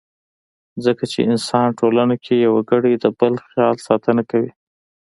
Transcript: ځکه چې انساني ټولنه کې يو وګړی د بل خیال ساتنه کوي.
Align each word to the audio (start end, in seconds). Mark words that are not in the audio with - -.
ځکه 0.85 1.03
چې 1.11 1.19
انساني 1.29 1.71
ټولنه 1.79 2.15
کې 2.23 2.33
يو 2.45 2.51
وګړی 2.57 2.93
د 2.97 3.05
بل 3.19 3.33
خیال 3.47 3.75
ساتنه 3.87 4.23
کوي. 4.31 4.51